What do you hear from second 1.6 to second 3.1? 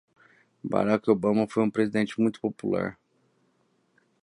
um presidente muito popular.